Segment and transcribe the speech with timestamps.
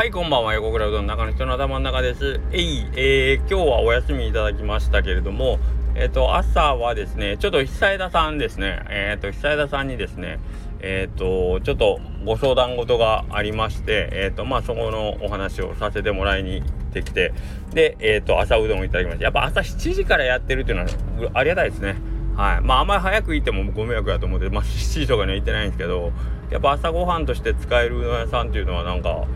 [0.00, 0.54] はい、こんばんは。
[0.54, 2.40] 横倉うどん中の人の頭の中です。
[2.52, 5.58] えい、えー、今日はお休みいただきましたけれども、
[5.94, 10.38] えっ、ー、と、朝はですね、ちょっと久枝さんですね、えっ、ー、と、久枝さんにですね、
[10.80, 17.34] えっ、と、ちょっとご相談事がありまして、えっ、と、まあ、そこのお話をさせてもらいに行ってきて、
[17.74, 19.24] で、えっ、と、朝うどんをいただきました。
[19.24, 21.96] やっぱ朝7時からやってるっていうのはありがたいですね。
[22.36, 22.60] はい。
[22.62, 26.10] まあ、あんまり早く行ってもご迷惑だと思って、まあ、7時とかには行ってないんですけど、
[26.50, 29.26] やっぱ朝ごはんとして使えるうどん屋さんっていうのはなんか、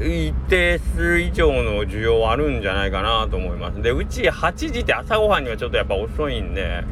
[0.00, 3.82] 一定数以上の需要はあるんじゃないかなと思います。
[3.82, 6.84] で、うち8時って朝ごはんにはちょっとやっぱ遅いんで、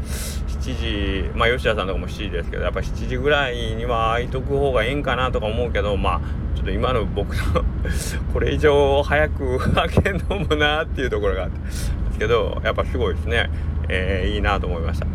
[0.48, 6.20] 7時、まあ吉田さんとかも7時ですけど、やっぱ7時ぐらいには空いとく方がいいんかなとか思うけど、まあ、
[6.54, 7.64] ちょっと今の僕の
[8.34, 13.50] これ以上早く開けんのもなっていうところがあってですけど、やっぱすごいですね。
[13.88, 15.06] えー、いいなと思いました。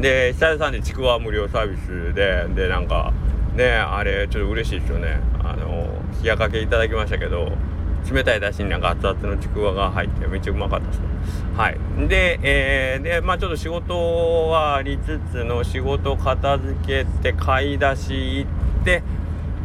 [0.00, 3.12] で、久々さんでちくわ無料サービスで、で、なんか、
[3.54, 5.20] ねあれちょっと嬉しいですよね。
[5.42, 7.52] あの冷やかけいただきましたけど
[8.10, 11.06] 冷たいだしになんか熱々のちくわが入ってめっちゃうまかったですね。
[11.56, 11.78] はい。
[12.08, 19.02] で,、えー、でまあちょっと仕事はありつつの仕事片付けて買い出し行って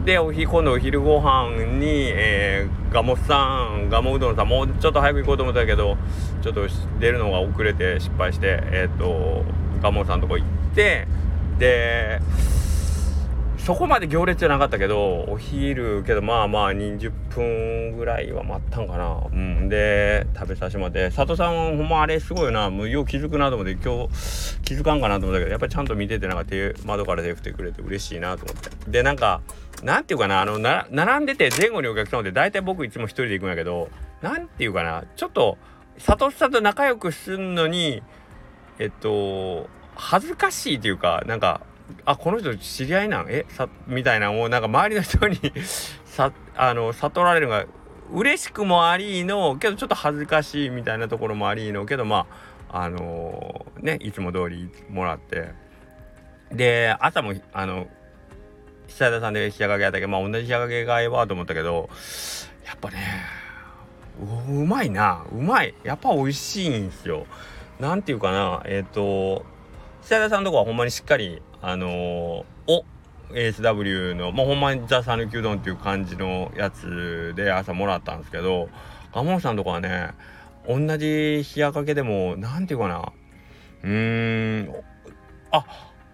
[0.06, 5.98] でおひ今度お昼ご飯に、えー、ガモさんガモうどんさんもうちょっと早く行こうと思ったけど
[6.42, 6.68] ちょっと
[7.00, 9.44] 出るのが遅れて失敗してえっ、ー、と
[9.82, 11.08] ガモさんのとこ行って
[11.58, 12.22] で
[13.68, 19.22] そこまで行列じゃなかったけどお昼けどまあまあ20分ぐらいは待ったんかな。
[19.30, 19.68] うん。
[19.68, 21.12] で食べさせてもらって。
[21.14, 22.70] 佐藤さんほんまあれすごいよな。
[22.70, 28.70] もうよう気づくなと思って今日気づかんかなと思ったけどやっぱりちゃんと見ててなんか手窓から手振ってくれて嬉しいなと思って。
[28.90, 29.42] でなんか
[29.84, 33.90] なんていうかなあのな並んでて前後にお客様で大体僕いつも一人で行くんやけど
[34.22, 35.58] なんていうかなちょっと
[35.98, 38.02] 佐藤さんと仲良くすんのに
[38.80, 41.67] えっと恥ずかしいというかなんか
[42.06, 43.28] あこの人知り合いなん？
[43.30, 45.38] えさみたいなもうなんか周りの人に
[46.06, 47.66] さあの悟られるのが
[48.12, 52.28] 嬉しくもありのけどちょっと恥ずかしいみたいなところもありのけどま
[52.70, 55.52] ああのー、ねいつも通りもらって。
[56.52, 57.88] で朝もあの
[58.88, 61.90] 久田さんで冷やかけやったけどまあ同じ冷やかけがええわと思ったけど
[62.66, 63.26] やっぱね
[64.50, 65.26] うまいな。
[65.32, 65.76] うまい。
[65.84, 67.28] やっぱ美味しいんですよ。
[67.80, 69.46] なんていうかなえっ、ー、と
[70.02, 72.86] 久田さんのとこはほんまにしっかりあのー、お
[73.32, 78.70] ASW のもうほんまにザ・サヌキうどんっていう感じのやつで朝もらったんですけど
[79.14, 80.12] 鴨本さんとこはね
[80.68, 83.12] 同じ冷やかけでも何て言うかな
[83.84, 84.74] うーん
[85.52, 85.66] あ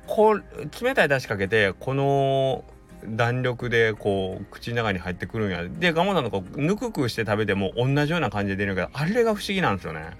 [0.07, 0.39] こ
[0.81, 2.63] 冷たい出しかけてこの
[3.05, 5.63] 弾力でこう口の中に入ってくるんや。
[5.67, 10.11] でガモさんのこぬくくして食べても同じような感じで出るけどあれが不思議なんですよね。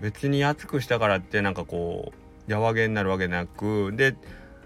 [0.00, 2.12] 別に熱くしたからってなんかこ
[2.48, 4.16] うやわげになるわけなくで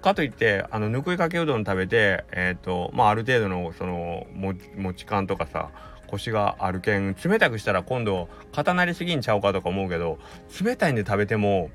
[0.00, 5.70] かといってあのぬくいかけうどん食べてえっ、ー、とまあある程度のそのもち感とかさ
[6.06, 10.18] コシがあるけん冷たくしたら今度固なりすぎんちゃうかとか思うけど
[10.62, 11.70] 冷たいんで食べても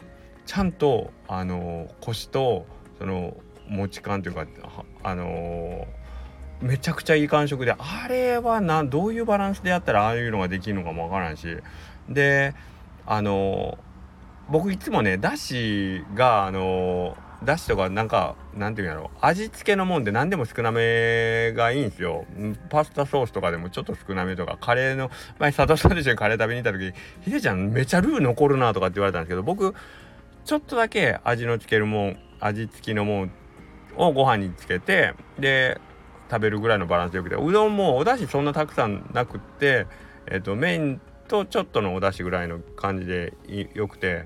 [0.45, 2.65] ちゃんとあのコシと
[2.99, 3.37] その
[3.67, 4.45] もち感というか
[5.03, 5.87] あの、
[6.61, 11.57] めちゃくちゃいい感触であれはなどういうバランスでやったらああいうのができるのかもわからんし
[12.09, 12.53] で
[13.07, 13.77] あの、
[14.49, 19.11] 僕いつもねだしがあのだしとかなんかなんていうんやろ。
[19.13, 22.25] う味付けのもんで何でも少なめがいいんですよ。
[22.69, 29.73] パスタソースとかでもちょっと少なめとかカレーの前佐藤さんと一緒にカレー食べに行った時「ひでちゃんめちゃルー残るな」とかって言われたんですけど僕
[30.43, 33.31] ちょっとだけ味のつけるもん味付きのもん
[33.97, 35.79] をご飯につけてで
[36.29, 39.87] 食べるぐらいのバランスよくてうどんもお出汁そんなたくさんなくって
[40.27, 43.33] えっ、ー、とメインとちょっとのお出汁ぐらいの感じで
[43.73, 44.25] よくて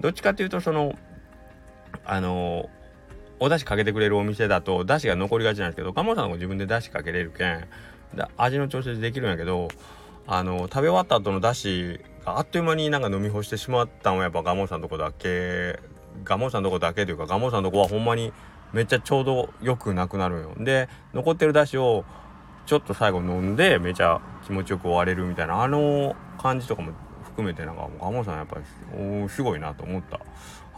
[0.00, 0.96] どっちかっていうとその
[2.04, 2.68] あの
[3.38, 7.66] お出汁かけてくれるお店だと出汁が残りがちなんですけど鴨さんも自分で出汁かけれるけん
[8.36, 9.68] 味の調節できるんやけど
[10.26, 15.78] あの食べ終わった後の出汁があっという間になんか飲み干してしまったんはやっぱモンさんのとこだけ
[16.28, 18.32] モンさんのとこだけというかモンさんのとこはほんまに
[18.72, 20.54] めっちゃちょうどよくなくなるよ。
[20.58, 22.04] で残ってる出汁を
[22.66, 26.92] ちょっと最後飲んでめちゃ気持ちよく終われるみたいなあの感じとかも
[27.24, 30.20] 含めてなんかモンさんやっぱりすごいなと思った。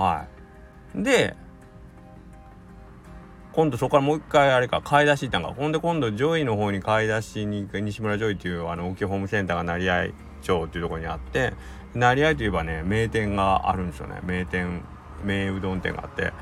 [0.02, 0.41] はい。
[0.94, 1.36] で
[3.52, 5.52] 今度そこからもう一回あれか買い出し行ったんか。
[5.52, 10.08] ほんで今度ジョイの方に買い出しに西村ジョイっていうあの大きいホームセンターが成合
[10.40, 11.52] 町っていうところにあって
[11.94, 14.20] 成合といえばね名店があるんですよね。
[14.22, 14.82] 名店
[15.22, 16.32] 名うどん店があって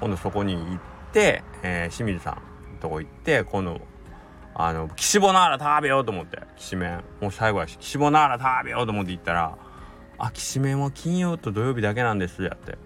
[0.00, 0.80] 今度そこに行っ
[1.12, 2.42] て、えー、清水さん
[2.80, 3.80] とこ行って今度
[4.54, 9.56] あの岸ボナーラ食べようと思ってきしめんもう最後は岸ボナーラ食べようと思って行ったら
[10.18, 12.76] 「あきしめんは金曜と土曜日だけなんです」やって。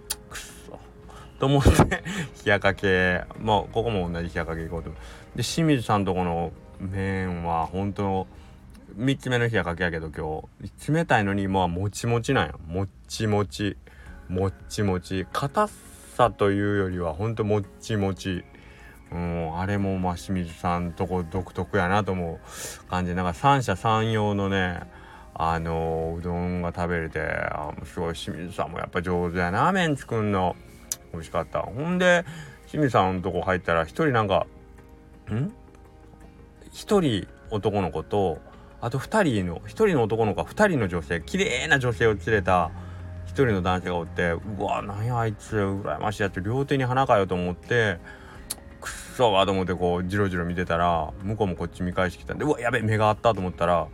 [1.43, 1.71] と思って。
[2.47, 4.91] 冷やかけまあここも同じ冷やかけ行こうと。
[5.35, 8.29] で清水さんとこの麺は本当
[8.97, 13.77] 3つ目の日はかけやけど今日冷たいのにまあもちもちなんやもっちもち
[14.29, 15.69] もちもち硬
[16.15, 16.91] さというよ。
[16.91, 17.97] りはほんともっち。
[17.97, 18.45] もち
[19.11, 24.79] うんあれもまあ清水さんとこ独特やなと思う感じなんか三者三様のね
[25.35, 30.55] あのうどんが食べれてあすごい清水さんもやっぱ上手やな麺作んの。
[31.13, 31.61] 美味しかった。
[31.61, 32.25] ほんで
[32.67, 34.47] 清水さんのとこ入ったら一人なんか
[35.31, 35.53] ん？
[36.73, 38.39] 一人男の子と
[38.81, 42.71] あと2人の1人の男の子が2人の女性綺麗な女性を連れた
[43.27, 47.99] 1人の男性がおってうわ何やあいつ羨ましいやつ両手に花かよと思って
[48.81, 53.87] くっそわと思ってこうジロジロ見てたら向こうもこっち見返してきたんでうわやべ目があったと思ったら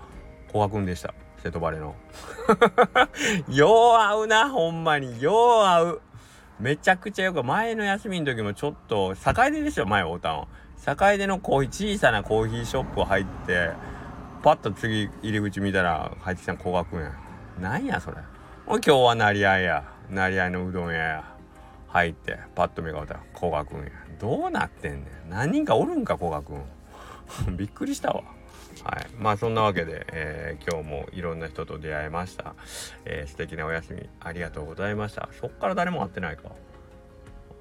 [0.49, 1.94] 古賀くんでした瀬戸バレの。
[3.49, 5.23] よう合うなほんまに。
[5.23, 6.00] よう合う。
[6.60, 10.46] めちゃくちゃよく前の休みの時もちょっと境出ですよ前会うたん
[10.84, 13.70] 境出のコーヒー小さなコーヒーショップ入って
[14.43, 17.12] パッと次入り口見たら入ってきたの古賀くんや
[17.60, 18.16] なんやそれ。
[18.66, 19.84] 今日は成合や。
[20.10, 21.25] 成合のうどん屋や。
[21.88, 23.90] 入ってパッと目が合ったら古賀くんや。
[24.20, 25.31] どうなってんねん。
[25.31, 26.52] 何人かおるんか古賀く
[27.50, 28.22] んびっくりしたわ。
[28.85, 29.06] はい。
[29.19, 32.55] まあそんなわけで、えー、今日もいろんな人と出会いました、
[33.05, 35.29] えー、素敵なお休みありがとうございました。
[35.41, 36.50] そっから誰も会ってないか。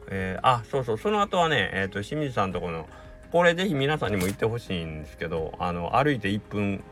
[0.10, 0.98] えー、あそうそう。
[0.98, 2.88] その後はねえっ、ー、と清水さんとこの
[3.32, 6.84] これぜひ皆さんにも言ってほしいんですけどあの歩いて1分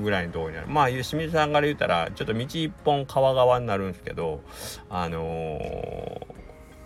[0.00, 0.68] ぐらいのところにある。
[0.68, 4.40] まあ清水さんから言ったらちょっと道一本川側になるんですけど
[4.88, 6.37] あのー、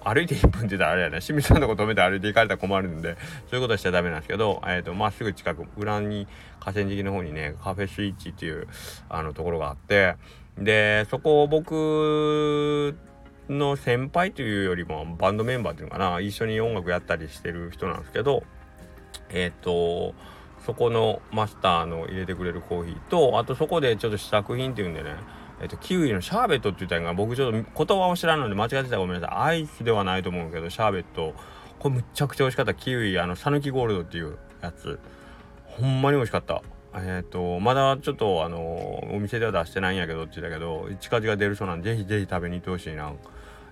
[0.05, 1.21] 歩いて1分って言ったらあれやね。
[1.21, 3.17] 清水さんのとこ止めて歩いて行かれたら困るんで
[3.51, 6.27] そういうことしちゃダメなんですけど、えーとまあ、すぐ近く裏に
[6.61, 8.69] 河川敷の方にねカフェスイッチっていう
[9.09, 10.17] あのところがあって
[10.59, 12.97] でそこを僕
[13.49, 18.45] の先輩というよりもバンドメンバーっていうのかな一緒に音楽やったりしてる人なんですけど
[19.31, 20.15] えっ、ー、と
[20.65, 25.17] そこのマスターの入れてくれるコーヒーとあとそこでちょっと試作品っていうんでね
[25.63, 29.39] えっ、とキウイのシャーベットって言ったんが僕ちょっと言葉を知らんので間違ってたらごめんなさい。
[29.39, 31.35] アイスではないと思うけどシャーベット。
[31.79, 32.75] これむちゃくちゃ美味しかった。
[32.75, 34.99] キウイあの讃岐ゴールドっていうやつ。
[35.65, 36.63] ほんまに美味しかった。
[36.95, 43.13] えっ、ー、とまだちょっとあのお店では出してないんやけどって言ったけど近々出るそうなんでぜひぜひ食べに行ってほしいな。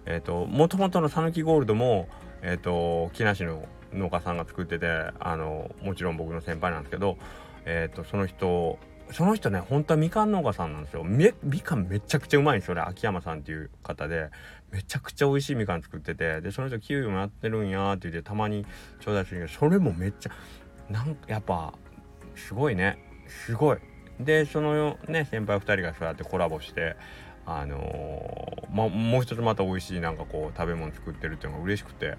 [0.06, 2.08] えっ、ー、ともともとの讃岐ゴールドも
[2.42, 4.87] えっ、と木梨の農家さんが作ってて
[5.19, 7.19] あのもちろん僕の先輩なんですけど、
[7.64, 8.78] えーと、その人
[9.12, 11.04] その人ね本当はみかん農家さんなんですよ。
[11.04, 12.82] みかんめちゃくちゃうまいんですよね。
[12.82, 14.30] 秋山さんっていう方で。
[14.70, 16.40] めちゃくちゃ美味しいみかん作ってて。
[16.40, 18.64] でその人キウイもやってるんやって言ってたまに
[19.00, 20.30] ちょうだいするけどそれもめっちゃ
[20.88, 21.74] なんやっぱ
[22.36, 22.98] すごいね。
[23.26, 23.78] すごい。
[24.20, 26.96] でそのね先輩2人がそうやってコラボして
[27.52, 32.17] あのー、ま、もう一つまた美味しいなんかこう食べ物作ってるっていうのが嬉しくて。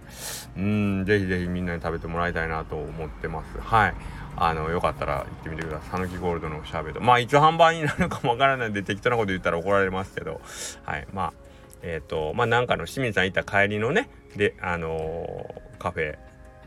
[0.57, 3.57] うんぜひぜひみんなに食べてもらいたいなと思ってます。
[3.59, 3.93] はい。
[4.35, 6.01] あのよかったら行ってみてください。
[6.01, 6.99] 讃岐ゴールドのシャーベット。
[6.99, 10.41] まあいつ販売になるかもわからないんで適当なこと言ったら怒られますけど。
[10.83, 11.07] はい。
[11.13, 11.33] まあ
[11.81, 16.17] えっ、ー、とまあなんかの清水さん行った帰りのねであのー、カフェ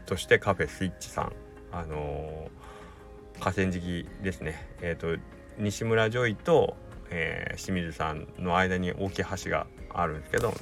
[0.07, 1.33] としてカフェスイッチさん。
[1.73, 2.49] あの
[3.41, 4.67] 河川敷ですね。
[4.81, 5.19] えっ、と
[5.59, 6.77] 西村ジョイと
[7.11, 10.53] えー、清水さんの間に大きい橋があるんですけど、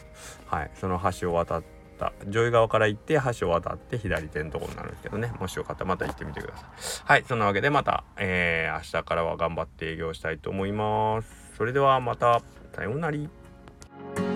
[0.47, 1.63] はい、その橋を渡っ
[1.99, 6.67] たジョイ側から行って橋を渡って左手のところになるんですけどねもしよかったらまた行ってみてください。
[7.05, 11.29] はいそんなわけでまた、えー、明日からは頑張って営業したいと思います。
[11.57, 12.43] それではまた
[12.75, 14.32] さようなら。